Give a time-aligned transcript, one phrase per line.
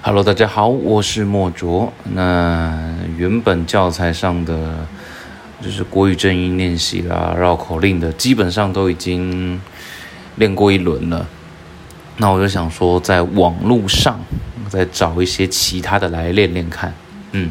[0.00, 1.92] Hello，大家好，我是莫卓。
[2.04, 4.86] 那原本教材上的
[5.60, 9.60] 就是国语正音练习啦、绕口令的，基本上都已经
[10.36, 11.26] 练过一轮了。
[12.18, 14.20] 那我就想说，在网络上
[14.68, 16.94] 再找一些其他的来练练看。
[17.32, 17.50] 嗯，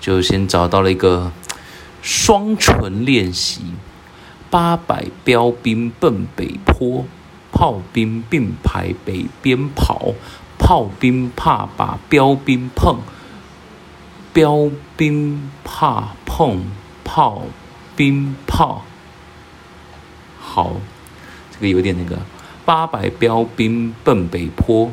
[0.00, 1.30] 就先找到了一个
[2.02, 3.62] 双唇练习：
[4.50, 7.04] 八百标兵奔北坡，
[7.52, 10.12] 炮兵并排北边跑。
[10.68, 12.98] 炮兵怕把标兵碰，
[14.34, 16.62] 标兵怕碰
[17.02, 17.40] 炮
[17.96, 18.82] 兵炮。
[20.38, 20.72] 好，
[21.50, 22.20] 这个有点那个。
[22.66, 24.90] 八百标兵奔北坡，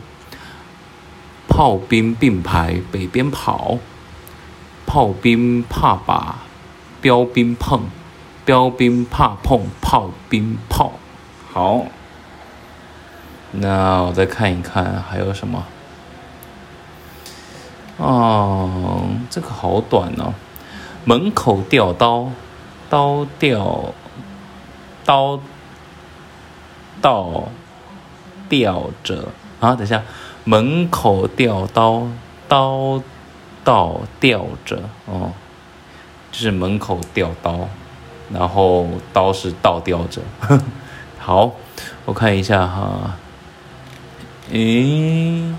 [1.49, 3.77] 炮兵并排北边跑。
[4.85, 6.37] 炮兵怕把
[7.01, 7.81] 标兵碰，
[8.45, 10.93] 标兵怕碰炮兵炮。
[11.51, 11.85] 好。
[13.59, 15.63] 那我再看一看还有什么？
[17.97, 20.33] 哦，这个好短哦。
[21.05, 22.29] 门口吊刀，
[22.89, 23.93] 刀吊，
[25.05, 25.39] 刀
[26.99, 27.43] 倒
[28.49, 29.75] 吊着啊！
[29.75, 30.01] 等一下，
[30.43, 32.07] 门口吊刀，
[32.47, 33.01] 刀
[33.63, 35.31] 倒吊着哦，
[36.31, 37.69] 就是门口吊刀，
[38.33, 40.21] 然后刀是倒吊着。
[41.19, 41.51] 好，
[42.05, 43.15] 我看一下哈。
[44.51, 45.53] 诶，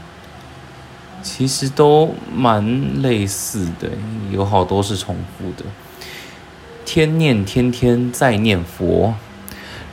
[1.22, 3.90] 其实都蛮类似的，
[4.30, 5.64] 有好多是重复的。
[6.84, 9.14] 天念天天在念佛，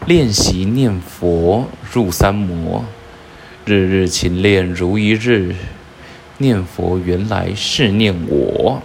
[0.06, 2.86] 练习念佛入三摩，
[3.66, 5.56] 日日勤练如一日。
[6.40, 8.82] 念佛原来是念我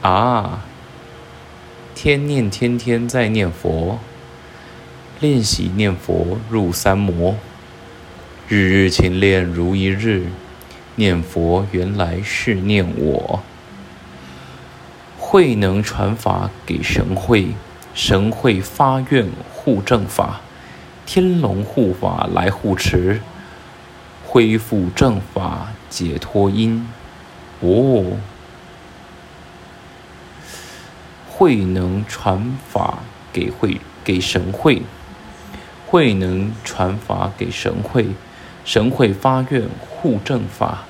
[0.00, 0.64] 啊！
[1.94, 3.98] 天念天天在念佛，
[5.20, 7.36] 练习念佛入三摩。
[8.48, 10.26] 日日勤练如一日，
[10.96, 13.42] 念佛原来是念我。
[15.16, 17.54] 慧能传法给神会，
[17.94, 20.40] 神会发愿护正法，
[21.06, 23.20] 天龙护法来护持，
[24.26, 26.86] 恢复正法解脱因。
[27.60, 28.18] 哦，
[31.30, 32.98] 慧能传法
[33.32, 34.82] 给会给神会，
[35.86, 38.08] 慧能传法给神会。
[38.64, 40.84] 神会发愿护正法，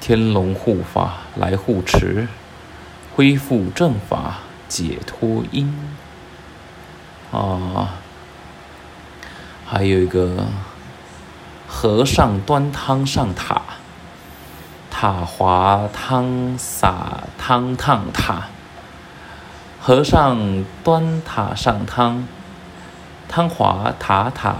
[0.00, 2.28] 天龙护法来护持，
[3.14, 4.38] 恢复正法
[4.68, 5.72] 解脱因。
[7.30, 7.94] 啊，
[9.66, 10.46] 还有一个
[11.68, 13.60] 和尚端汤上塔，
[14.90, 18.44] 塔滑汤洒汤烫塔。
[19.80, 22.26] 和尚端塔上汤，
[23.28, 24.56] 汤滑塔塔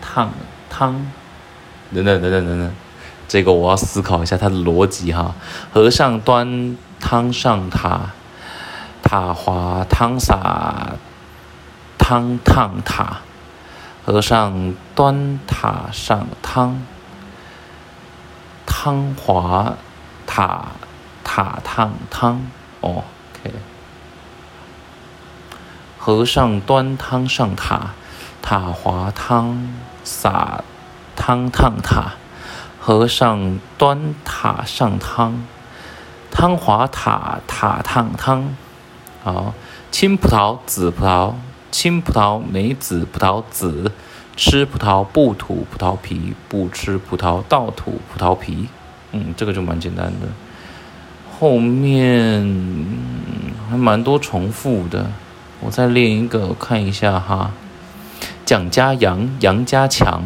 [0.00, 0.32] 烫
[0.68, 1.12] 汤。
[1.92, 2.74] 等等等等等等，
[3.26, 5.34] 这个我要思考一下它的逻辑哈。
[5.72, 8.10] 和尚端汤上塔，
[9.02, 10.94] 塔滑汤洒
[11.98, 13.18] 汤烫塔。
[14.06, 16.82] 和尚端塔上汤，
[18.66, 19.74] 汤滑
[20.26, 20.66] 塔
[21.24, 22.46] 塔烫汤。
[22.82, 23.02] 哦
[23.32, 23.54] ，OK。
[25.98, 27.92] 和尚端汤上塔，
[28.42, 29.72] 塔滑汤
[30.04, 30.62] 洒。
[31.16, 32.14] 汤烫塔，
[32.80, 35.44] 和尚端塔上汤，
[36.30, 38.56] 汤滑塔塔烫汤。
[39.22, 39.54] 好，
[39.90, 41.32] 青葡萄紫葡萄，
[41.70, 43.90] 青葡萄没紫葡萄紫，
[44.36, 48.68] 吃葡萄不吐葡萄皮，不吃葡萄倒吐葡萄皮。
[49.12, 50.28] 嗯，这个就蛮简单的。
[51.38, 52.44] 后面
[53.70, 55.06] 还蛮多重复的，
[55.60, 57.52] 我再练一个我看一下哈。
[58.44, 60.22] 蒋家杨，杨家强。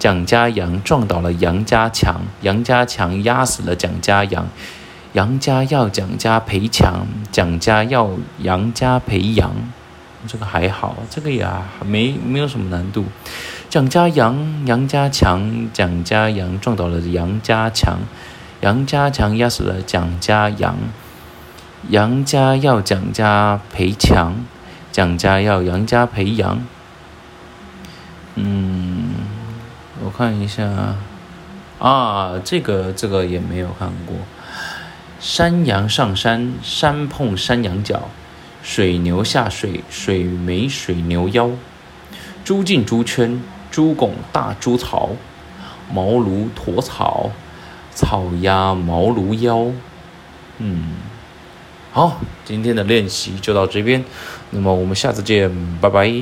[0.00, 4.48] 蒋家杨撞倒了杨家强，杨家强压死了蒋家杨，
[5.12, 9.52] 杨家要蒋家赔强，蒋家要杨家赔杨，
[10.26, 13.04] 这个还好，这个呀没没有什么难度。
[13.68, 17.98] 蒋家杨，杨家强，蒋家杨撞倒了杨家强，
[18.62, 20.78] 杨家强压死了蒋家杨，
[21.90, 24.46] 杨家要蒋家赔强，
[24.90, 26.58] 蒋家要杨家赔杨，
[28.36, 28.89] 嗯。
[30.10, 30.96] 我看一下，
[31.78, 34.16] 啊，这个这个也没有看过。
[35.20, 38.08] 山羊上山，山碰山羊角；
[38.60, 41.50] 水牛下水，水没水牛腰。
[42.44, 43.40] 猪进猪圈，
[43.70, 45.10] 猪拱大猪槽；
[45.92, 47.30] 茅庐驮草，
[47.94, 49.70] 草压茅庐腰。
[50.58, 50.94] 嗯，
[51.92, 54.04] 好，今天的练习就到这边，
[54.50, 55.48] 那么我们下次见，
[55.80, 56.12] 拜拜。